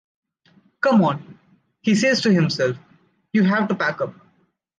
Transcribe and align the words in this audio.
Come 0.81 1.03
on, 1.03 1.37
he 1.83 1.93
says 1.93 2.21
to 2.21 2.33
himself, 2.33 2.75
you 3.33 3.43
have 3.43 3.67
to 3.67 3.75
pack 3.75 4.01
up. 4.01 4.15